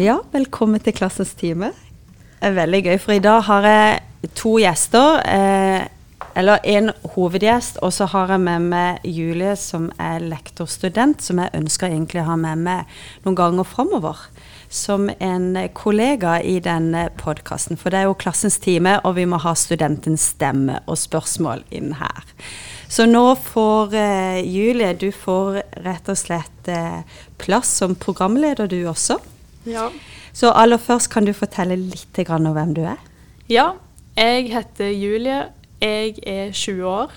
[0.00, 1.74] Ja, velkommen til Klassens time.
[2.40, 5.18] Veldig gøy, for i dag har jeg to gjester.
[5.28, 5.82] Eh,
[6.40, 11.52] eller en hovedgjest, og så har jeg med meg Julie, som er lektorstudent, som jeg
[11.58, 12.94] ønsker egentlig å ha med meg
[13.26, 14.22] noen ganger framover.
[14.72, 17.76] Som en kollega i denne podkasten.
[17.76, 21.92] For det er jo klassens time, og vi må ha studentens stemme og spørsmål inn
[22.00, 22.32] her.
[22.88, 27.04] Så nå får eh, Julie, du får rett og slett eh,
[27.42, 29.18] plass som programleder, du også.
[29.68, 29.90] Ja.
[30.32, 32.98] Så aller først kan du fortelle litt om hvem du er?
[33.48, 33.72] ja.
[34.16, 35.48] Jeg heter Julie.
[35.80, 37.12] Jeg er 20 år.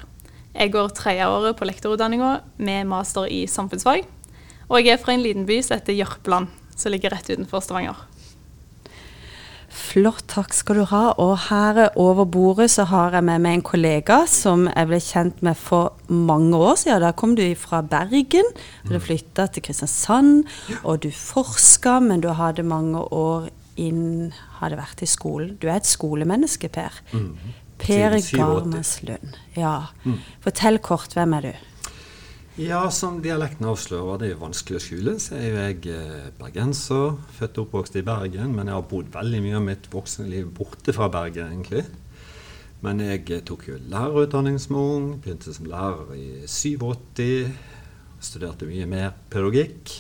[0.53, 4.05] Jeg går tredjeåret på lektorutdanninga med master i samfunnsfag.
[4.69, 6.47] Og jeg er fra en liten by som heter Jørpeland,
[6.77, 7.97] som ligger rett utenfor Stavanger.
[9.73, 11.01] Flott, takk skal du ha.
[11.21, 15.41] Og her over bordet så har jeg med meg en kollega som jeg ble kjent
[15.45, 17.01] med for mange år siden.
[17.01, 18.47] Da kom du fra Bergen,
[18.85, 20.45] og du flytta til Kristiansand,
[20.83, 23.49] og du forska, men du hadde mange år
[23.81, 25.57] inn Hadde vært i skolen.
[25.59, 27.01] Du er et skolemenneske, Per.
[27.81, 28.37] Per Siden 87.
[28.37, 29.33] Garmeslund.
[29.57, 29.73] Ja.
[30.05, 30.21] Mm.
[30.45, 31.72] Fortell kort, hvem er du?
[32.53, 36.25] Ja, som dialekten avslører, det er jo vanskelig å skjule, så er jo jeg eh,
[36.37, 37.15] bergenser.
[37.33, 40.51] Født og oppvokst i Bergen, men jeg har bodd veldig mye av mitt voksne liv
[40.53, 41.81] borte fra Bergen, egentlig.
[42.85, 47.49] Men jeg eh, tok jo lærerutdanning som ung, begynte som lærer i 87.
[48.21, 49.95] Studerte mye mer pedagogikk.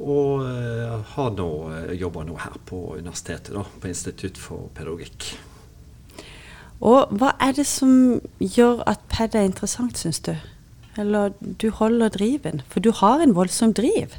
[0.00, 1.48] Og eh, har nå,
[1.92, 5.28] jobber nå her på universitetet, da, på Institutt for pedagogikk.
[6.88, 10.32] Og hva er det som gjør at PED er interessant, syns du?
[10.98, 12.64] Eller du holder driven?
[12.68, 14.16] For du har en voldsom driv.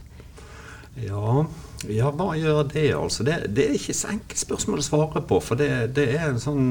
[1.00, 1.46] Ja,
[1.90, 3.24] ja, hva gjør det, altså?
[3.26, 5.40] Det, det er ikke så enkelt spørsmål å svare på.
[5.42, 6.66] For det, det er en sånn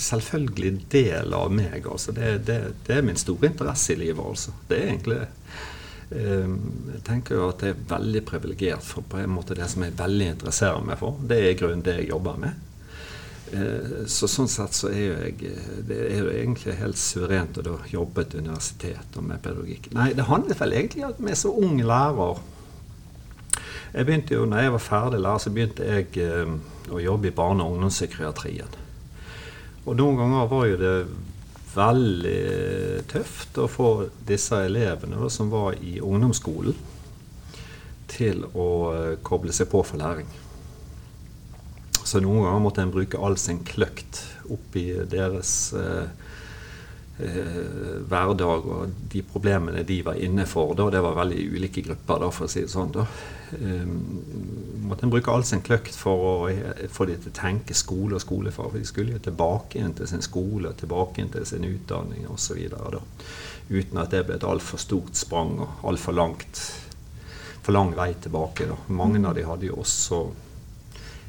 [0.00, 1.86] selvfølgelig del av meg.
[1.86, 2.14] altså.
[2.16, 2.60] Det, det,
[2.94, 4.54] er min store interesse i livet, altså.
[4.68, 6.56] Det er egentlig eh,
[6.94, 9.98] Jeg tenker jo at jeg er veldig privilegert for på en måte det som jeg
[9.98, 11.20] veldig interesserer meg for.
[11.22, 12.67] Det er i grunnen det jeg jobber med.
[13.52, 15.52] Eh, så sånn sett så er jo jeg
[15.88, 19.90] Det er jo egentlig helt suverent å jobbe et universitet og med pedagogikk.
[19.96, 22.40] Nei, det handlet vel egentlig om at vi er så ung lærer
[23.88, 26.50] jeg begynte jo, når jeg var ferdig lærer, så begynte jeg eh,
[26.92, 28.76] å jobbe i barne- og ungdomspsykiatrien.
[29.86, 30.92] Og noen ganger var jo det
[31.72, 32.42] veldig
[33.08, 33.88] tøft å få
[34.28, 36.76] disse elevene da, som var i ungdomsskolen,
[38.12, 40.28] til å eh, koble seg på for læring.
[42.08, 46.06] Så noen ganger måtte en bruke all sin kløkt oppi deres eh,
[47.20, 47.58] eh,
[48.08, 50.72] hverdag og de problemene de var inne for.
[50.78, 52.94] Da, det var veldig ulike grupper, da, for å si det sånn.
[52.96, 53.04] da.
[53.58, 53.84] Eh,
[54.88, 58.16] måtte en bruke all sin kløkt for å eh, få de til å tenke skole
[58.16, 58.72] og skolefag.
[58.72, 62.64] For de skulle jo tilbake igjen til sin skole, tilbake igjen til sin utdanning osv.
[63.68, 66.64] Uten at det ble et altfor stort sprang og altfor langt
[67.60, 68.64] for lang vei tilbake.
[68.64, 68.80] Da.
[68.96, 70.24] Mange av de hadde jo også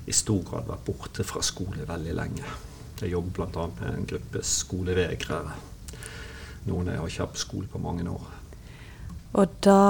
[0.08, 2.58] i stor grad vært borte fra skole veldig lenge.
[3.00, 3.66] Jeg jobber bl.a.
[3.80, 5.56] med en gruppe skolevegrere.
[6.68, 8.36] Noen har ikke hatt på skole på mange år.
[9.40, 9.82] Og da,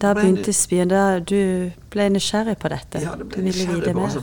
[0.00, 0.90] da begynte spien.
[0.92, 3.02] Da du ble nysgjerrig på dette.
[3.02, 4.22] Ja, det ble nysgjerrig på altså,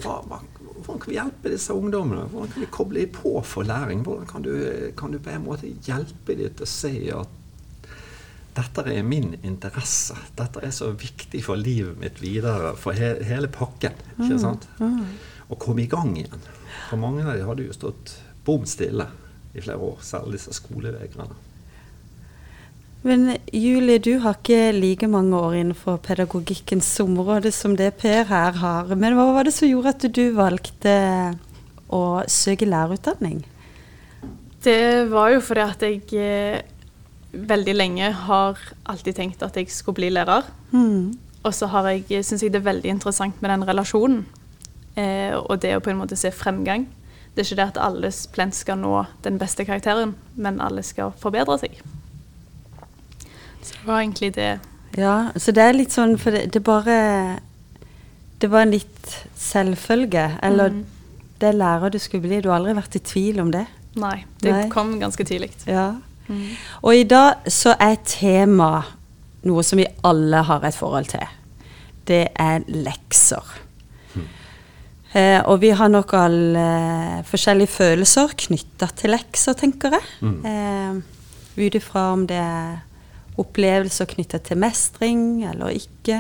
[0.86, 2.28] hvordan kan vi hjelpe disse ungdommene?
[2.30, 4.03] Hvordan kan vi koble dem på for læring?
[4.06, 4.53] Hvordan kan du,
[4.97, 7.42] kan du på en måte hjelpe dem til å se at
[8.55, 10.16] dette er min interesse.
[10.38, 13.97] Dette er så viktig for livet mitt videre, for he, hele pakken.
[14.16, 14.67] ikke sant?
[14.79, 16.45] Å komme i gang igjen.
[16.89, 19.09] For mange av dem hadde jo stått bom stille
[19.55, 21.35] i flere år, særlig disse skolevegrene.
[23.05, 28.55] Men Julie, du har ikke like mange år innenfor pedagogikkens område som det Per her
[28.57, 28.95] har.
[28.97, 30.95] Men hva var det som gjorde at du valgte
[31.93, 33.43] å søke lærerutdanning?
[34.66, 36.63] Det var jo fordi at jeg eh,
[37.35, 40.44] veldig lenge har alltid tenkt at jeg skulle bli lærer.
[40.72, 41.13] Mm.
[41.46, 44.25] Og så syns jeg det er veldig interessant med den relasjonen.
[44.96, 46.88] Eh, og det å på en måte se fremgang.
[47.35, 51.11] Det er ikke det at alle plent skal nå den beste karakteren, men alle skal
[51.20, 51.76] forbedre seg.
[53.61, 54.59] Så det var egentlig det.
[54.96, 57.40] Ja, så det er litt sånn For det, det bare
[58.40, 60.40] Det var en litt selvfølge.
[60.41, 60.85] Eller Mm.
[61.40, 62.41] det er lærer du skulle bli.
[62.41, 63.66] Du har aldri vært i tvil om det.
[63.96, 64.70] Nei, det Nei.
[64.70, 65.52] kom ganske tidlig.
[65.67, 65.96] Ja.
[66.81, 68.72] Og i dag så er tema
[69.45, 71.25] noe som vi alle har et forhold til.
[72.05, 73.61] Det er lekser.
[75.16, 80.09] Eh, og vi har nok alle eh, forskjellige følelser knytta til lekser, tenker jeg.
[80.25, 80.39] Mm.
[80.49, 81.03] Eh,
[81.55, 82.81] Ut ifra om det er
[83.39, 86.19] opplevelser knytta til mestring eller ikke.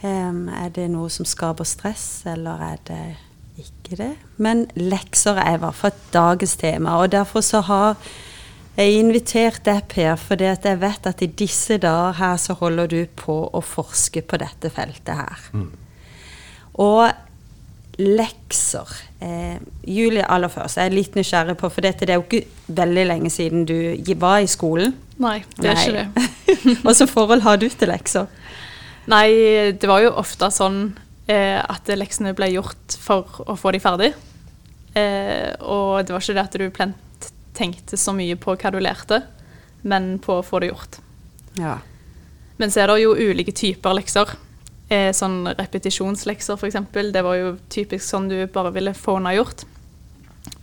[0.00, 3.02] Um, er det noe som skaper stress, eller er det
[3.58, 4.12] ikke det?
[4.38, 7.96] Men lekser er i hvert fall dagens tema, og derfor så har
[8.78, 12.90] jeg invitert deg, Per, fordi at jeg vet at i disse dager her så holder
[12.92, 15.48] du på å forske på dette feltet her.
[15.50, 15.72] Mm.
[16.84, 17.08] Og
[17.98, 18.92] lekser.
[19.18, 22.76] Eh, Julie, aller først, jeg er litt nysgjerrig på, for dette det er jo ikke
[22.78, 23.74] veldig lenge siden du
[24.22, 24.94] var i skolen.
[25.18, 25.82] Nei, det er Nei.
[25.82, 26.28] ikke det.
[26.84, 28.30] Hvilket forhold har du til lekser?
[29.10, 29.26] Nei,
[29.74, 30.80] det var jo ofte sånn
[31.26, 34.12] eh, at leksene ble gjort for å få de ferdig.
[34.94, 37.04] Eh, og det var ikke det at du plent
[37.58, 39.22] tenkte så mye på hva du lærte,
[39.82, 41.00] men på å få det gjort.
[41.58, 41.78] Ja.
[42.58, 44.34] Men så er det jo ulike typer lekser.
[44.88, 46.78] Eh, sånn repetisjonslekser f.eks.
[47.12, 49.66] Det var jo typisk sånn du bare ville få unna gjort.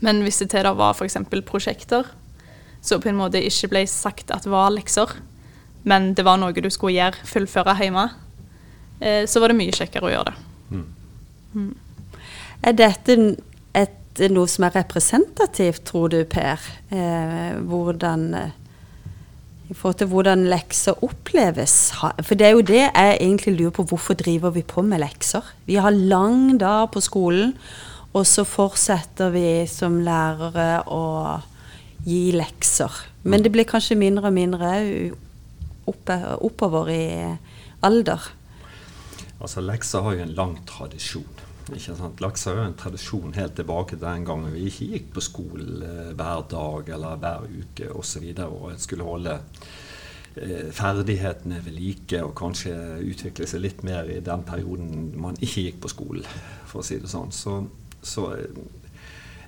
[0.03, 1.19] Men hvis det til da var f.eks.
[1.45, 2.09] prosjekter,
[2.85, 5.13] så på en måte ikke ble sagt at det var lekser,
[5.85, 8.07] men det var noe du skulle gjøre, fullføre hjemme,
[8.99, 11.65] eh, så var det mye kjekkere å gjøre det.
[12.65, 13.15] Er dette
[14.19, 16.61] n- noe som er representativt, tror du, Per?
[16.91, 18.51] Eh, hvordan eh,
[19.69, 21.91] I forhold til hvordan lekser oppleves?
[22.21, 23.83] For det er jo det jeg egentlig lurer på.
[23.89, 25.41] Hvorfor driver vi på med lekser?
[25.65, 27.55] Vi har lang dag på skolen,
[28.13, 31.41] og så fortsetter vi som lærere å
[32.05, 32.93] gi lekser.
[33.23, 34.69] Men det blir kanskje mindre og mindre
[35.87, 37.05] oppover i
[37.83, 38.21] alder.
[39.41, 41.34] Altså, Lekser har jo en lang tradisjon.
[41.73, 42.21] Ikke sant?
[42.21, 45.81] Lekser er jo en tradisjon helt tilbake til den gangen vi ikke gikk på skolen
[45.81, 48.27] eh, hver dag eller hver uke osv.
[48.45, 49.39] Og, en skulle holde
[50.35, 55.65] eh, ferdighetene ved like og kanskje utvikle seg litt mer i den perioden man ikke
[55.65, 56.29] gikk på skolen,
[56.69, 57.33] for å si det sånn.
[57.33, 57.57] Så,
[58.05, 58.63] så eh,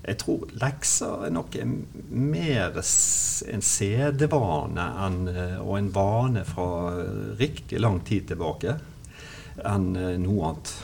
[0.08, 1.62] jeg tror lekser er nok
[2.10, 4.86] mer en sedvane
[5.60, 6.70] og en vane fra
[7.38, 8.78] riktig lang tid tilbake
[9.68, 9.92] enn
[10.24, 10.78] noe annet.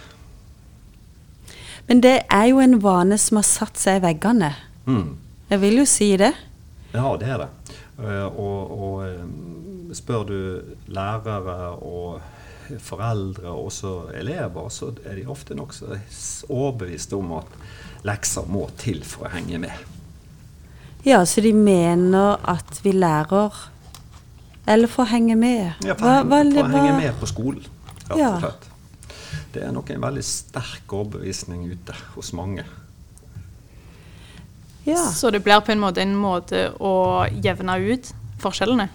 [1.94, 4.48] Men det er jo en vane som har satt seg i veggene.
[4.90, 5.12] Mm.
[5.51, 6.31] Jeg vil jo si det.
[6.90, 7.50] Ja, det er det.
[8.01, 10.40] Eh, og, og eh, spør du
[10.90, 17.54] lærere og foreldre og også elever, så er de ofte nokså overbeviste overbevist om at
[18.10, 19.86] lekser må til for å henge med.
[21.06, 23.54] Ja, så de mener at vi lærer
[24.66, 25.75] Eller for å henge med.
[25.86, 27.66] Ja, for, Hva- å henge, for å henge med på skolen,
[28.10, 28.69] rett og slett.
[29.53, 32.65] Det er nok en veldig sterk overbevisning ute hos mange.
[34.83, 34.97] Ja.
[34.97, 38.09] Så det blir på en måte en måte å jevne ut
[38.41, 38.89] forskjellene.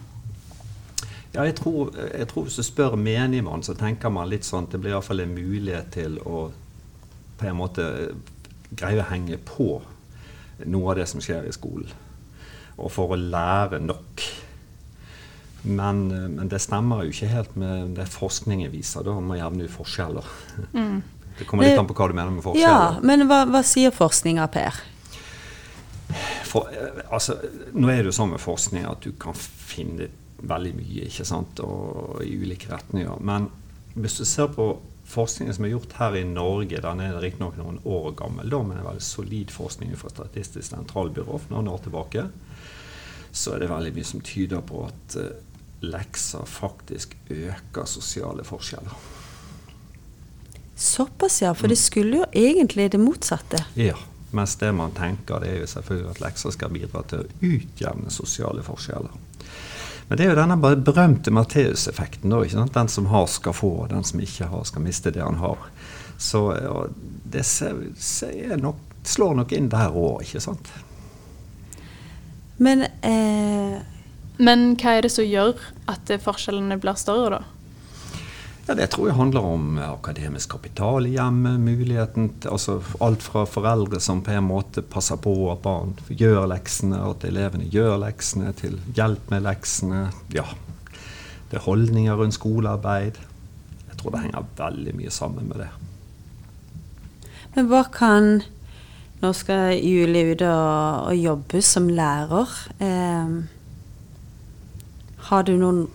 [1.34, 4.74] Ja, jeg tror, jeg tror hvis du spør menigmann, så tenker man litt sånn at
[4.74, 6.48] det blir iallfall en mulighet til å
[7.38, 7.84] på en måte
[8.74, 9.78] greie å henge på
[10.66, 11.90] noe av det som skjer i skolen.
[12.78, 14.24] Og for å lære nok.
[15.62, 16.06] Men,
[16.36, 19.74] men det stemmer jo ikke helt med det forskningen viser da, om å jevne ut
[19.74, 20.28] forskjeller.
[21.38, 22.94] Det kommer litt an på hva du mener med forskjeller.
[22.98, 24.78] ja, men hva, hva sier forskninga, Per?
[26.48, 27.36] For, eh, altså,
[27.74, 30.08] nå er det jo sånn med forskning at du kan finne
[30.38, 33.18] veldig mye ikke sant, og i ulike retninger.
[33.20, 33.50] Men
[33.98, 34.70] hvis du ser på
[35.08, 38.80] forskningen som er gjort her i Norge, den er riktignok noen år gammel, da, men
[38.80, 42.26] en veldig solid forskning fra Statistisk sentralbyrå for noen år tilbake,
[43.32, 45.44] så er det veldig mye som tyder på at eh,
[45.80, 48.94] lekser faktisk øker sosiale forskjeller.
[50.78, 51.54] Såpass, ja.
[51.54, 53.64] For det skulle jo egentlig det motsatte.
[53.74, 53.96] Ja,
[54.30, 58.12] mens det man tenker, det er jo selvfølgelig at lekser skal bidra til å utjevne
[58.14, 59.16] sosiale forskjeller.
[60.08, 60.56] Men det er jo denne
[60.86, 62.32] berømte Matteus-effekten.
[62.74, 65.66] Den som har, skal få, og den som ikke har, skal miste det han har.
[66.18, 66.44] Så
[67.24, 70.70] det ser, ser nok, slår nok inn der òg, ikke sant?
[72.58, 73.76] Men eh,
[74.38, 75.56] Men hva er det som gjør
[75.90, 77.58] at eh, forskjellene blir større, da?
[78.68, 81.58] Ja, Det tror jeg handler om eh, akademisk kapital i hjemmet.
[81.60, 86.46] muligheten til, altså Alt fra foreldre som på en måte passer på at barn gjør
[86.52, 90.10] leksene, at elevene gjør leksene, til hjelp med leksene.
[90.36, 90.44] Ja,
[91.50, 93.18] det er holdninger rundt skolearbeid.
[93.88, 95.72] Jeg tror det henger veldig mye sammen med det.
[97.56, 98.42] Men hva kan
[99.18, 102.52] Nå skal Julie ut og, og jobbe som lærer.
[102.78, 103.32] Eh,
[105.30, 105.88] har du noen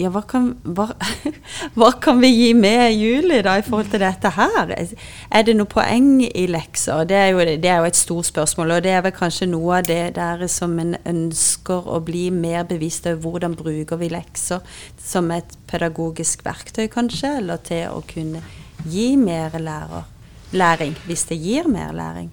[0.00, 0.86] Ja, hva kan, hva,
[1.78, 4.72] hva kan vi gi med Julie da i forhold til dette her?
[4.72, 7.04] Er det noe poeng i lekser?
[7.06, 9.76] Det er, jo, det er jo et stort spørsmål, og det er vel kanskje noe
[9.78, 14.64] av det der som en ønsker å bli mer bevisst over hvordan bruker vi lekser
[14.98, 18.42] som et pedagogisk verktøy, kanskje, eller til å kunne
[18.88, 20.08] gi mer lærer,
[20.56, 22.32] læring, hvis det gir mer læring.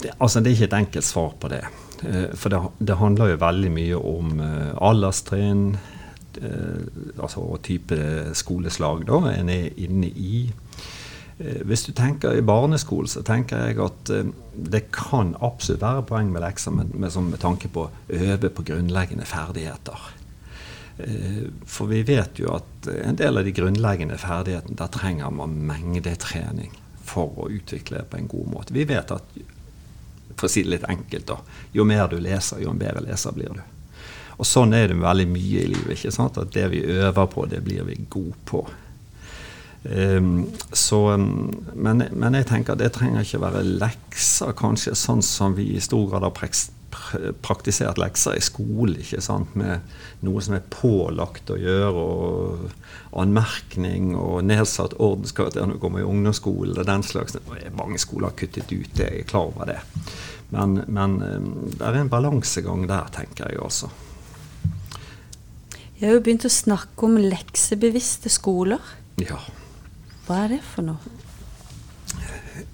[0.00, 1.62] det, altså det er ikke et enkelt svar på det.
[2.04, 6.82] Eh, For det, det handler jo veldig mye om eh, alderstrinn eh,
[7.16, 7.98] altså, og type
[8.36, 10.46] skoleslag da, en er inne i.
[11.36, 14.10] Hvis du tenker i barneskolen, så tenker jeg at
[14.56, 19.26] det kan absolutt være poeng med lekser med, med, tanke på å øve på grunnleggende
[19.28, 20.06] ferdigheter.
[21.68, 26.72] For vi vet jo at en del av de grunnleggende ferdighetene, der trenger man mengdetrening
[27.04, 28.72] for å utvikle på en god måte.
[28.72, 29.36] Vi vet at
[30.36, 31.40] for å si det litt enkelt, da,
[31.76, 33.62] jo mer du leser, jo en bedre leser blir du.
[34.36, 35.94] Og sånn er det veldig mye i livet.
[35.96, 36.36] ikke sant?
[36.36, 38.66] At det vi øver på, det blir vi gode på.
[39.86, 45.70] Um, så, men, men, jeg tenker det trenger ikke være lekser, kanskje, sånn som vi
[45.76, 46.34] i stor grad har
[47.44, 49.54] praktisert lekser i skolen ikke sant?
[49.58, 49.84] med
[50.26, 56.08] noe som er pålagt å gjøre, og anmerkning og nedsatt ordenskarakter når du kommer i
[56.08, 57.36] ungdomsskolen og den slags.
[57.76, 59.80] Mange skoler har kuttet ut det, jeg er klar over det.
[60.54, 61.18] Men, men
[61.74, 63.90] det er en balansegang der, tenker jeg også.
[65.96, 68.82] Jeg har jo begynt å snakke om leksebevisste skoler.
[69.22, 69.38] Ja.
[70.26, 71.14] Hva er det for noe?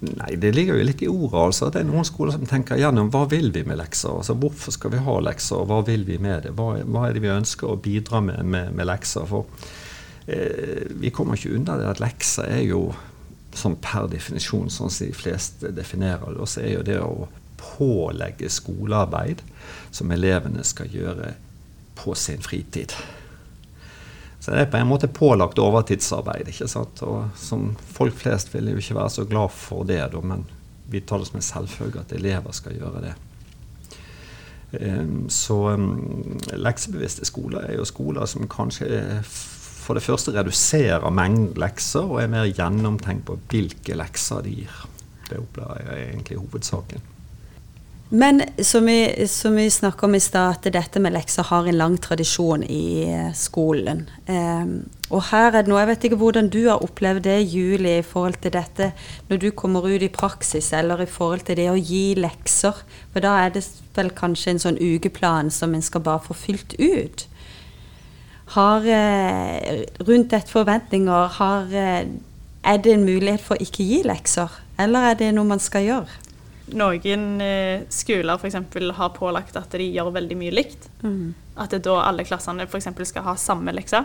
[0.03, 1.39] Nei, Det ligger jo litt i ordet.
[1.39, 1.69] altså.
[1.71, 4.11] Det er noen skoler som tenker gjennom hva vil vi med lekser.
[4.17, 6.53] Altså, Hvorfor skal vi ha lekser, og hva vil vi med det?
[6.57, 9.25] Hva, hva er det vi ønsker å bidra med med, med lekser?
[9.29, 9.45] For
[10.27, 12.83] eh, vi kommer ikke unna det at lekser er jo
[13.53, 17.27] sånn per definisjon, sånn som de fleste definerer det, så er jo det å
[17.63, 19.43] pålegge skolearbeid
[19.93, 21.35] som elevene skal gjøre
[21.95, 22.95] på sin fritid.
[24.43, 26.49] Så det er på en måte pålagt overtidsarbeid.
[26.51, 26.99] ikke sant?
[27.07, 30.43] Og som Folk flest vil jo ikke være så glad for det, da, men
[30.91, 33.13] vi tar det som en selvfølge at elever skal gjøre det.
[34.73, 38.89] Um, så um, leksebevisste skoler er jo skoler som kanskje
[39.23, 44.77] for det første reduserer mengden lekser, og er mer gjennomtenkt på hvilke lekser de gir.
[45.29, 47.12] Det opplever jeg egentlig hovedsaken.
[48.13, 51.77] Men som vi, som vi snakka om i stad, at dette med lekser har en
[51.79, 54.03] lang tradisjon i eh, skolen.
[54.27, 58.03] Um, og her er det noe Jeg vet ikke hvordan du har opplevd det, Julie,
[58.03, 58.91] i forhold til dette
[59.31, 62.83] når du kommer ut i praksis, eller i forhold til det å gi lekser.
[63.15, 63.63] For da er det
[63.97, 67.25] vel kanskje en sånn ukeplan som en skal bare få fylt ut.
[68.53, 72.05] Har eh, Rundt dette forventninger, har, eh,
[72.61, 74.53] er det en mulighet for å ikke gi lekser?
[74.77, 76.21] Eller er det noe man skal gjøre?
[76.71, 78.55] Noen eh, skoler f.eks.
[78.95, 80.87] har pålagt at de gjør veldig mye likt.
[81.03, 81.33] Mm.
[81.59, 82.87] At det er da alle klassene f.eks.
[83.09, 84.03] skal ha samme lekse.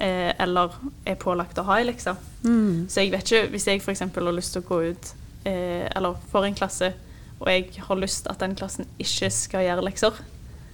[0.00, 0.74] Eh, eller
[1.06, 2.16] er pålagt å ha ei lekse.
[2.42, 2.88] Mm.
[2.90, 4.02] Så jeg vet ikke, hvis jeg f.eks.
[4.02, 5.12] har lyst til å gå ut
[5.44, 6.92] eh, eller får en klasse,
[7.40, 10.18] og jeg har lyst at den klassen ikke skal gjøre lekser,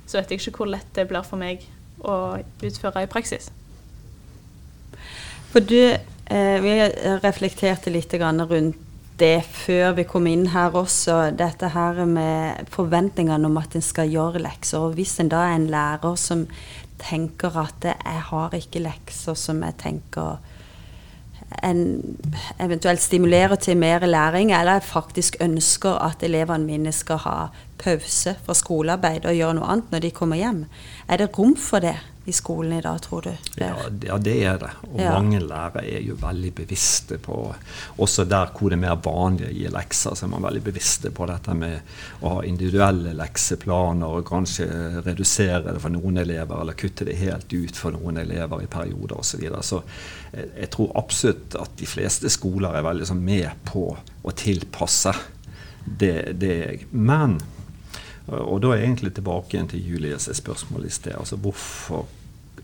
[0.07, 1.65] så vet jeg ikke hvor lett det blir for meg
[2.07, 3.51] å utføre i praksis.
[5.53, 6.75] For du, eh, Vi
[7.23, 8.86] reflekterte litt rundt
[9.21, 14.11] det før vi kom inn her også, dette her med forventningene om at en skal
[14.13, 14.83] gjøre lekser.
[14.83, 16.47] Og hvis en da er en lærer som
[17.01, 20.39] tenker at 'jeg har ikke lekser', som jeg tenker
[21.63, 22.19] en
[22.61, 27.47] eventuelt stimulerer til mer læring, eller jeg faktisk ønsker at elevene mine skal ha
[27.79, 30.65] pause fra skolearbeid og gjøre noe annet når de kommer hjem.
[31.09, 31.97] Er det rom for det?
[32.29, 33.31] I skolen i dag, tror du?
[33.55, 34.71] Ja, ja, det er det.
[34.91, 35.13] Og ja.
[35.15, 37.37] mange lærere er jo veldig bevisste på
[38.03, 41.13] Også der hvor det er mer vanlig å gi lekser, så er man veldig bevisste
[41.15, 41.95] på dette med
[42.27, 44.67] å ha individuelle lekseplaner og kanskje
[45.07, 49.21] redusere det for noen elever, eller kutte det helt ut for noen elever i perioder
[49.21, 49.37] osv.
[49.37, 49.63] Så, videre.
[49.63, 49.83] så
[50.33, 55.15] jeg, jeg tror absolutt at de fleste skoler er veldig sånn med på å tilpasse
[55.87, 56.33] det.
[56.41, 56.57] det
[56.91, 57.39] men
[58.27, 61.15] og da er jeg egentlig tilbake igjen til Julies spørsmål i sted.
[61.15, 62.07] Altså hvorfor,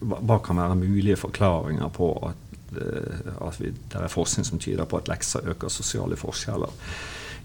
[0.01, 4.89] hva kan være mulige forklaringer på at, eh, at vi, det er forskning som tyder
[4.91, 6.73] på at lekser øker sosiale forskjeller?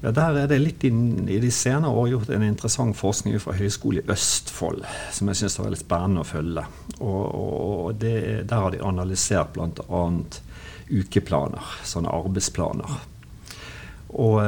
[0.02, 3.56] Ja, Der er det litt inn, i de senere år gjort en interessant forskning fra
[3.58, 4.84] Høgskolen i Østfold
[5.14, 6.66] som jeg syns var litt spennende å følge.
[7.00, 8.18] Og, og det,
[8.50, 10.04] Der har de analysert bl.a.
[10.90, 12.98] ukeplaner, sånne arbeidsplaner.
[14.08, 14.40] Og,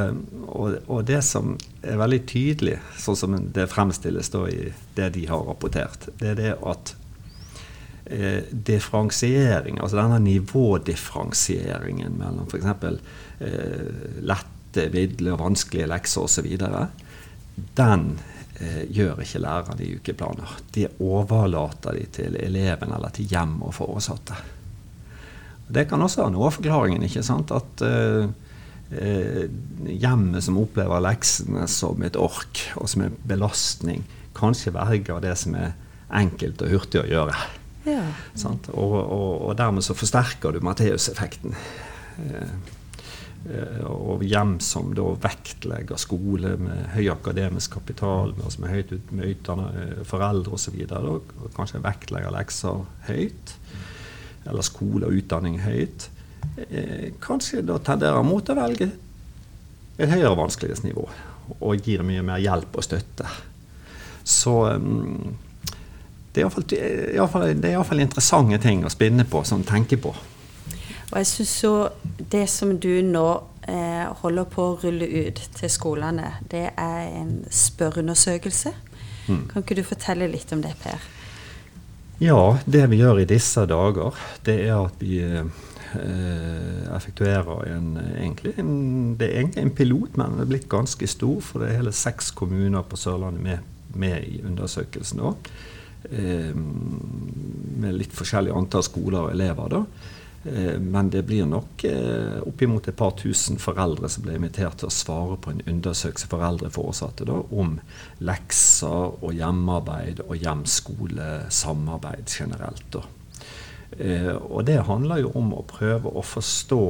[0.46, 1.52] og, og, det som
[1.82, 6.38] er veldig tydelig, sånn som det fremstilles da i det de har rapportert, det er
[6.38, 6.94] det at
[8.06, 12.66] eh, differensiering, altså denne nivådifferensieringen mellom f.eks.
[13.44, 16.48] Eh, lette, midle og vanskelige lekser osv.,
[17.76, 18.06] den
[18.60, 20.56] eh, gjør ikke lærerne i ukeplaner.
[20.72, 24.38] De overlater de til eleven eller til hjem og foresatte.
[25.70, 27.04] Det kan også ha noe av forklaringen.
[27.06, 28.30] ikke sant, at eh,
[28.90, 29.46] eh,
[29.86, 34.04] hjemmet som opplever leksene som et ork og som en belastning,
[34.36, 35.72] kanskje velger det som er
[36.20, 37.38] enkelt og hurtig å gjøre.
[37.86, 38.02] Ja.
[38.44, 41.54] Og, og, og, dermed så forsterker du Matteus-effekten.
[42.20, 42.52] Eh,
[43.48, 48.94] eh, og hjem som da vektlegger skole med høy akademisk kapital, med, altså med høyt
[48.94, 50.80] ut, med utdannede foreldre osv.,
[51.56, 53.56] kanskje vektlegger lekser høyt,
[54.48, 56.19] eller skole og utdanning høyt eh,
[57.22, 58.90] kanskje da tenderer mot å velge
[60.00, 61.04] et høyere vanskelighetsnivå
[61.60, 63.26] og gir mye mer hjelp og støtte.
[64.24, 65.36] Så um,
[66.32, 70.12] det er iallfall interessante ting å spinne på, som tenke på.
[71.10, 71.72] Og jeg syns så
[72.30, 73.26] det som du nå
[73.66, 78.72] eh, holder på å rulle ut til skolene, det er en spørreundersøkelse.
[79.26, 79.42] Mm.
[79.50, 81.02] Kan ikke du fortelle litt om det, Per?
[82.22, 84.14] Ja, det vi gjør i disse dager,
[84.46, 85.50] det er at vi eh,
[86.94, 91.40] effektuerer en, egentlig en, Det er egentlig en pilot, men den er blitt ganske stor.
[91.44, 95.22] For det er hele seks kommuner på Sørlandet med, med i undersøkelsen.
[95.24, 95.34] da.
[96.02, 96.54] Eh,
[97.80, 99.68] med litt forskjellig antall skoler og elever.
[99.68, 99.84] da.
[100.44, 104.88] Eh, men det blir nok eh, oppimot et par tusen foreldre som blir invitert til
[104.88, 107.76] å svare på en undersøkelse foreldre foresatte da, om
[108.24, 112.86] lekser og hjemmearbeid og hjem-skole-samarbeid generelt.
[112.96, 113.04] da.
[113.98, 116.84] Eh, og det handler jo om å prøve å forstå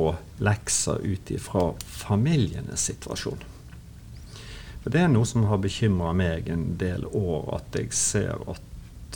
[0.45, 3.41] lekser ut ifra familienes situasjon.
[4.83, 8.67] For Det er noe som har bekymra meg en del år, at jeg ser at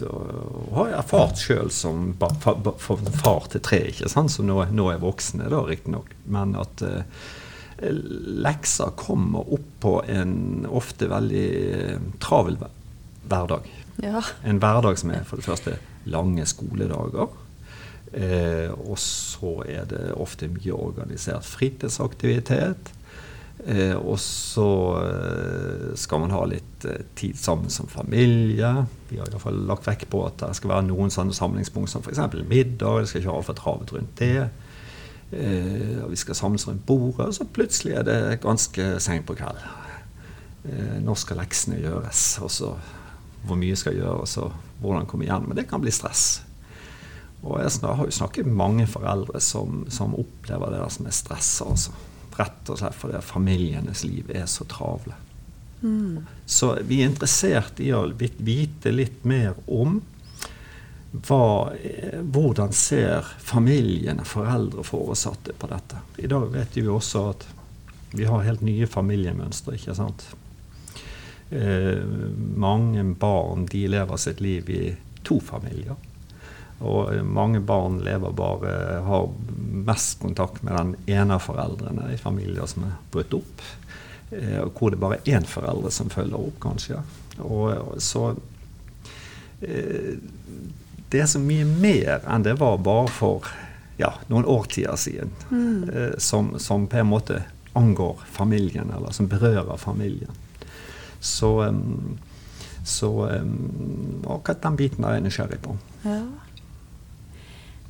[0.03, 4.33] og har erfart sjøl som far til tre, ikke sant?
[4.33, 6.11] som nå, nå er voksne, da riktignok.
[6.27, 7.05] Men at uh,
[7.79, 11.49] lekser kommer opp på en ofte veldig
[12.23, 12.59] travel
[13.29, 13.71] hverdag.
[14.03, 14.25] Ja.
[14.43, 15.79] En hverdag som er for det første
[16.11, 17.31] lange skoledager.
[18.15, 22.93] Uh, og så er det ofte mye organisert fritidsaktivitet.
[23.65, 24.69] Eh, og så
[24.99, 28.73] eh, skal man ha litt eh, tid sammen som familie.
[29.09, 31.93] Vi har i hvert fall lagt vekk på at det skal være noen sånne samlingspunkt
[31.93, 32.21] som f.eks.
[32.51, 33.01] middag.
[33.01, 34.49] Det skal ikke ha for travet rundt det.
[35.33, 39.39] Eh, og vi skal samles rundt bordet, og så plutselig er det ganske seint på
[39.39, 39.63] kveld.
[40.69, 42.27] Eh, når skal leksene gjøres?
[42.45, 42.75] Og så
[43.45, 44.53] hvor mye skal gjøres, og
[44.83, 45.49] hvordan komme igjen.
[45.49, 46.43] Men det kan bli stress.
[47.45, 51.17] Og jeg har jo snakket med mange foreldre som, som opplever det der som er
[51.17, 51.53] stress.
[51.65, 51.93] altså.
[52.35, 55.15] Rett og slett fordi familienes liv er så travle.
[55.85, 56.25] Mm.
[56.47, 60.01] Så vi er interessert i å vite litt mer om
[61.15, 61.71] hva,
[62.35, 66.01] hvordan ser familiene, foreldre og foresatte på dette.
[66.19, 67.47] I dag vet vi også at
[68.15, 69.77] vi har helt nye familiemønstre.
[69.77, 70.27] ikke sant?
[71.51, 72.01] Eh,
[72.57, 74.83] mange barn de lever sitt liv i
[75.23, 75.99] to familier.
[76.83, 79.29] Og mange barn lever bare, har
[79.87, 83.63] mest kontakt med den ene av foreldrene i familier som er brutt opp.
[84.31, 87.03] Eh, hvor det bare er én foreldre som følger opp, kanskje.
[87.45, 88.35] Og, så
[89.61, 90.17] eh,
[91.11, 93.51] Det er så mye mer enn det var bare for
[94.01, 95.31] ja, noen årtier siden.
[95.51, 95.91] Mm.
[95.91, 97.43] Eh, som, som, på en måte
[97.79, 100.31] angår familien, eller som berører familien.
[101.21, 101.51] Så,
[102.85, 103.11] så
[104.29, 105.77] akkurat den biten er jeg nysgjerrig på.
[106.05, 106.21] Ja.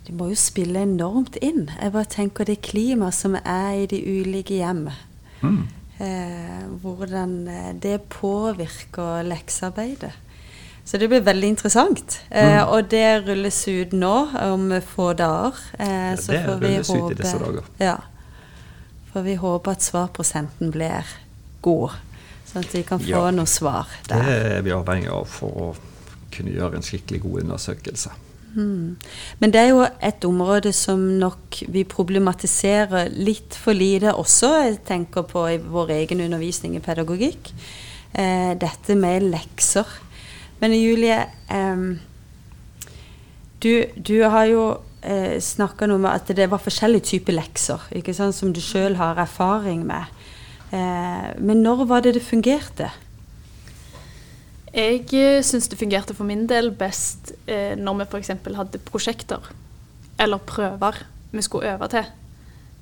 [0.04, 1.70] De må jo spille enormt inn.
[1.80, 4.88] Jeg bare tenker det klimaet som er i de ulike hjem.
[5.40, 5.62] Mm.
[6.04, 10.12] Eh, hvordan eh, det påvirker leksearbeidet.
[10.84, 12.18] Så det blir veldig interessant.
[12.30, 12.68] Eh, mm.
[12.68, 15.62] Og det rulles ut nå om få dager.
[15.78, 17.70] Eh, ja, det rulles håpe, ut i disse dager.
[17.80, 17.96] Ja.
[19.12, 21.08] For vi håper at svarprosenten blir
[21.64, 21.96] god,
[22.50, 24.20] sånn at vi kan få ja, noe svar der.
[24.26, 25.72] Det er vi avhengig av for å
[26.34, 28.12] kunne gjøre en skikkelig god undersøkelse.
[28.54, 28.96] Mm.
[29.40, 34.80] Men det er jo et område som nok vi problematiserer litt for lite også, jeg
[34.86, 37.50] tenker på i vår egen undervisning i pedagogikk.
[38.14, 39.88] Eh, dette med lekser.
[40.62, 41.18] Men Julie,
[41.50, 41.86] eh,
[43.64, 44.64] du, du, har jo
[45.02, 48.98] eh, snakka noe om at det var forskjellige typer lekser, ikke sant, som du sjøl
[49.00, 50.12] har erfaring med.
[50.70, 52.90] Eh, men når var det det fungerte?
[54.74, 58.32] Jeg eh, syns det fungerte for min del best eh, når vi f.eks.
[58.58, 59.52] hadde prosjekter
[60.18, 62.08] eller prøver vi skulle øve til,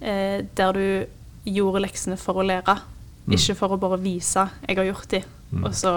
[0.00, 2.78] eh, der du gjorde leksene for å lære,
[3.26, 3.34] mm.
[3.36, 5.20] ikke for å bare vise jeg har gjort de,
[5.52, 5.64] mm.
[5.64, 5.92] og så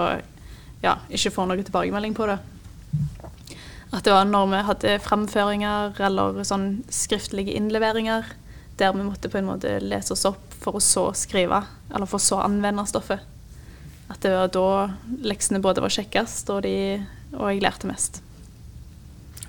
[0.82, 2.38] ja, ikke få noe tilbakemelding på det.
[3.92, 8.28] At det var når vi hadde framføringer eller sånn skriftlige innleveringer,
[8.76, 12.20] der vi måtte på en måte lese oss opp for å så skrive, eller for
[12.20, 13.24] å så anvende stoffet.
[14.12, 14.68] At det var da
[15.26, 17.00] leksene både var kjekkest, og, de,
[17.34, 18.20] og jeg lærte mest.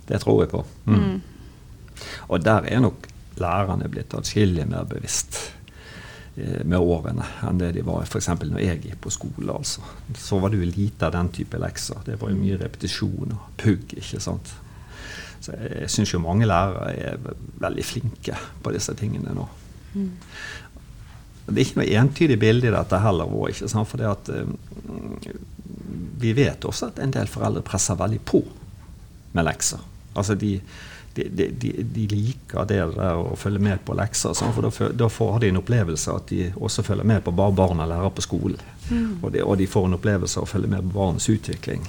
[0.08, 0.64] Det tror jeg på.
[0.88, 0.98] Mm.
[1.04, 1.22] Mm.
[2.32, 3.08] Og der er nok
[3.42, 5.38] lærerne blitt atskillig mer bevisst
[6.38, 8.30] eh, med årene enn det de var f.eks.
[8.42, 9.52] når jeg gikk på skole.
[9.54, 9.84] altså.
[10.18, 12.02] Så var det jo lite av den type lekser.
[12.06, 13.94] Det var jo mye repetisjon og pugg.
[14.00, 14.56] ikke sant?
[15.44, 17.20] Så jeg syns jo mange lærere er
[17.62, 19.46] veldig flinke på disse tingene nå.
[19.94, 20.12] Mm.
[21.48, 23.32] Det er ikke noe entydig bilde i dette heller.
[23.48, 23.88] Ikke sant?
[23.88, 25.32] For at, uh,
[26.20, 28.42] vi vet også at en del foreldre presser veldig på
[29.38, 29.80] med lekser.
[30.18, 30.58] Altså de,
[31.14, 34.36] de, de, de liker det der å følge med på lekser.
[34.38, 37.52] Sånn, for da, da, får de en opplevelse at de også følger med på hva
[37.56, 38.62] barna lærer på skolen.
[38.90, 39.20] Mm.
[39.22, 41.86] Og, og, de får en opplevelse av å følge med på barnets utvikling.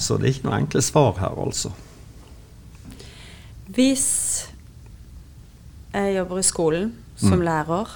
[0.00, 1.72] Så det er ikke noe enkle svar her, altså.
[3.70, 4.08] Hvis
[5.92, 7.44] jeg jobber i skolen som mm.
[7.46, 7.92] lærer,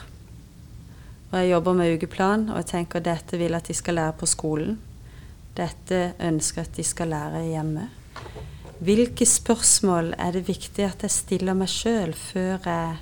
[1.34, 4.26] Og jeg jobber med ukeplan, og jeg tenker dette vil at de skal lære på
[4.30, 4.76] skolen.
[5.58, 7.88] Dette ønsker jeg at de skal lære hjemme.
[8.86, 13.00] Hvilke spørsmål er det viktig at jeg stiller meg sjøl før jeg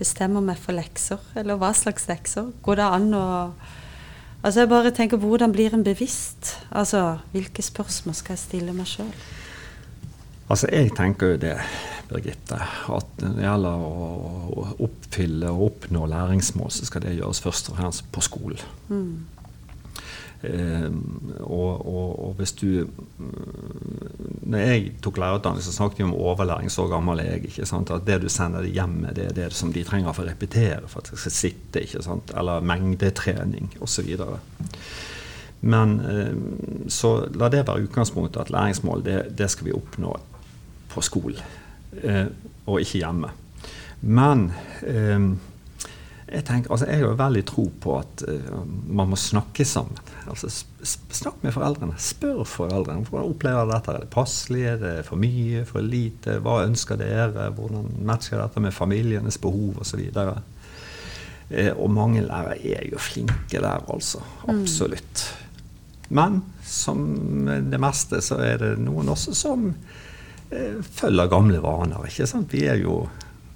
[0.00, 1.22] bestemmer meg for lekser?
[1.38, 2.50] Eller hva slags lekser?
[2.66, 3.26] Går det an å
[4.38, 6.52] Altså jeg bare tenker hvordan blir en bevisst?
[6.70, 9.10] Altså hvilke spørsmål skal jeg stille meg sjøl?
[10.48, 11.56] Altså jeg tenker jo det,
[12.08, 12.56] Birgitte,
[12.88, 17.76] at når det gjelder å oppfylle og oppnå læringsmål, så skal det gjøres først og
[17.76, 18.62] fremst på skolen.
[18.88, 19.26] Mm.
[20.42, 20.86] Eh,
[21.40, 22.86] og, og, og, hvis du
[24.46, 26.70] Når jeg tok lærerutdanning, så snakket vi om overlæring.
[26.70, 27.50] Så gammel er jeg.
[27.50, 27.90] ikke sant?
[27.90, 30.30] At det du sender dem hjem med, det er det som de trenger for å
[30.30, 31.82] repetere for at de skal sitte.
[31.82, 32.32] ikke sant?
[32.38, 34.08] Eller mengdetrening osv.
[35.60, 40.14] Men eh, så la det være utgangspunktet at læringsmål det, det skal vi oppnå
[40.88, 41.42] på skolen,
[42.02, 42.26] eh,
[42.66, 43.30] og ikke hjemme.
[44.00, 44.48] Men
[44.86, 45.30] eh,
[46.28, 49.96] jeg, tenker, altså jeg har veldig tro på at uh, man må snakke sammen.
[50.28, 50.50] Altså,
[50.84, 51.96] snakk med foreldrene.
[51.96, 53.06] Spør foreldrene.
[53.08, 53.94] Hvordan opplever dette?
[53.94, 54.64] Er det passelig?
[54.68, 55.64] Er det for mye?
[55.68, 56.36] For lite?
[56.44, 57.48] Hva ønsker dere?
[57.56, 60.04] Hvordan matcher dette med familienes behov osv.?
[61.48, 64.20] Eh, og mange lærere er jo flinke der, altså.
[64.44, 64.60] Mm.
[64.60, 65.24] Absolutt.
[66.12, 67.00] Men som
[67.72, 69.70] det meste så er det noen også som
[70.48, 72.06] følger gamle vaner.
[72.08, 72.52] ikke sant?
[72.52, 73.02] Vi jo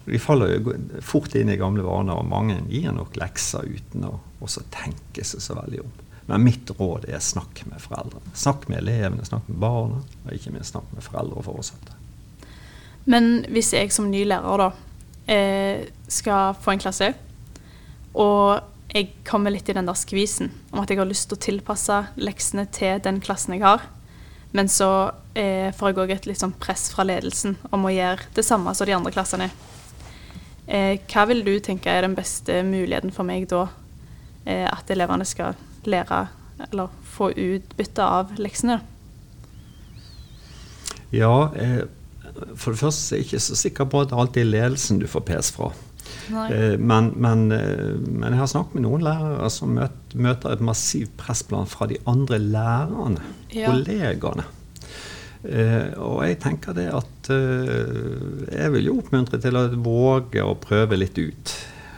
[0.04, 4.16] vi faller jo fort inn i gamle vaner, og mange gir nok lekser uten å
[4.42, 5.92] også tenke seg så veldig om.
[6.26, 8.34] Men mitt råd er snakk med foreldrene.
[8.34, 11.98] Snakk med elevene, snakk med barna, og ikke minst snakk med foreldre og foresatte.
[13.10, 14.68] Men hvis jeg som ny lærer da
[15.30, 17.12] eh, skal få en klasse,
[18.18, 21.44] og jeg kommer litt i den der skvisen om at jeg har lyst til å
[21.46, 23.86] tilpasse leksene til den klassen jeg har,
[24.52, 28.28] men så eh, får jeg òg et litt sånn press fra ledelsen om å gjøre
[28.36, 29.48] det samme som de andre klassene.
[30.66, 33.66] Eh, hva vil du tenke er den beste muligheten for meg da?
[34.44, 35.56] Eh, at elevene skal
[35.88, 36.26] lære
[36.68, 38.78] eller få utbytte av leksene?
[41.12, 41.82] Ja, eh,
[42.56, 45.08] for det første er jeg ikke så sikker på at det alltid er ledelsen du
[45.10, 45.72] får pes fra.
[46.32, 51.14] Eh, men, men, eh, men, jeg har snakket med noen lærere som møter et massivt
[51.20, 53.70] pressplan fra de andre lærerne, ja.
[53.70, 54.46] kollegaene.
[55.42, 60.54] Uh, og jeg tenker det at uh, jeg vil jo oppmuntre til å våge å
[60.62, 61.54] prøve litt ut.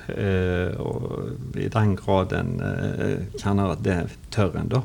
[0.09, 2.57] Uh, og i den grad en
[3.37, 3.99] kjenner at det
[4.33, 4.81] tør en, da.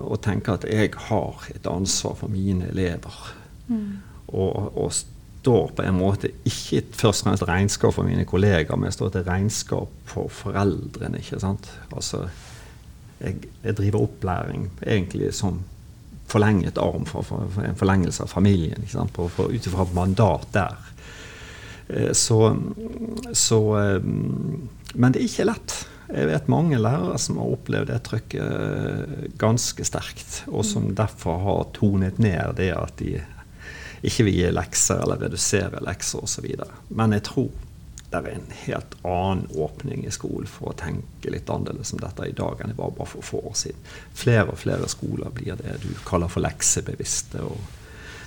[0.00, 3.18] og tenker at jeg har et ansvar for mine elever.
[3.66, 3.98] Mm.
[4.30, 4.94] Og, og,
[5.40, 9.14] står på en måte ikke først og fremst regnskap for mine kollegaer, men jeg står
[9.14, 11.20] til regnskap for foreldrene.
[11.22, 11.70] ikke sant?
[11.96, 12.26] Altså,
[13.20, 15.62] jeg, jeg driver opplæring egentlig som
[16.30, 18.84] forlenget arm for, for, for en forlengelse av familien.
[18.84, 20.76] Ut ifra mandat der.
[21.88, 22.56] Eh, så,
[23.32, 24.02] så, eh,
[24.94, 25.76] Men det er ikke lett.
[26.10, 30.94] Jeg vet mange lærere som har opplevd det trykket eh, ganske sterkt, og som mm.
[30.98, 33.20] derfor har tonet ned det at de
[34.02, 36.46] ikke vil gi lekser eller redusere lekser osv.
[36.88, 37.50] Men jeg tror
[38.10, 42.26] det er en helt annen åpning i skolen for å tenke litt annerledes om dette
[42.26, 43.84] i dag enn det var bare for få år siden.
[44.18, 47.44] Flere og flere skoler blir det du kaller for leksebevisste.
[47.44, 47.60] og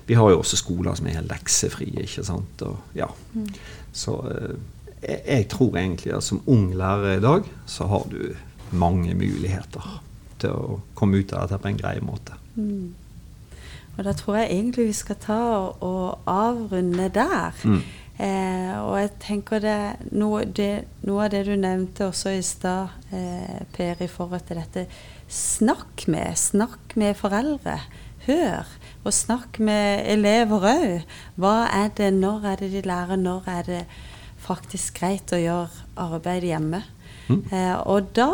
[0.06, 2.04] vi har jo også skoler som er helt leksefrie.
[2.04, 2.64] ikke sant?
[2.68, 3.08] Og, ja.
[3.34, 3.48] Mm.
[3.92, 4.56] Så eh,
[5.02, 8.34] jeg, jeg, tror egentlig at som ung lærer i dag, så har du
[8.72, 10.02] mange muligheter
[10.42, 12.36] til å komme ut av dette på en grei måte.
[12.56, 12.94] Mm.
[13.98, 15.42] Og da tror jeg egentlig vi skal ta
[15.86, 17.52] og avrunde der.
[17.64, 17.82] Mm.
[18.20, 19.78] Eh, og jeg tenker det
[20.14, 24.62] noe, det noe, av det du nevnte også i stad, eh, Per, i forhold til
[24.62, 24.88] dette
[25.34, 26.38] Snakk med.
[26.38, 27.80] Snakk med foreldre.
[28.28, 28.70] Hør.
[29.04, 31.06] Og snakk med elever òg.
[31.36, 33.86] Hva er det, når er det de lærer, når er det
[34.38, 36.84] faktisk greit å gjøre arbeid hjemme?
[37.28, 37.42] Mm.
[37.50, 38.30] Eh, og da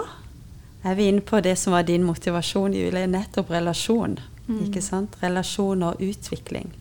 [0.83, 3.07] er vi inne på det som var din motivasjon, Julie.
[3.07, 4.19] Nettopp relasjon.
[4.49, 4.65] Mm.
[4.65, 5.15] Ikke sant?
[5.21, 6.73] Relasjon og utvikling.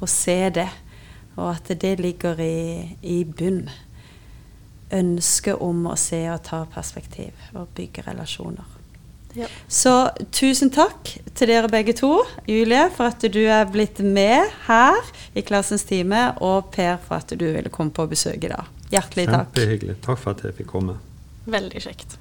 [0.00, 0.68] Å se det.
[1.36, 3.68] Og at det ligger i, i bunn.
[4.90, 8.76] Ønsket om å se og ta perspektiv og bygge relasjoner.
[9.38, 9.46] Ja.
[9.68, 9.92] Så
[10.34, 12.24] tusen takk til dere begge to.
[12.50, 16.32] Julie, for at du er blitt med her i Klassens time.
[16.42, 18.72] Og Per, for at du ville komme på besøk i dag.
[18.90, 19.52] Hjertelig takk.
[19.54, 20.00] Kjempehyggelig.
[20.02, 20.98] Takk for at jeg fikk komme.
[21.50, 22.18] Veldig kjekt.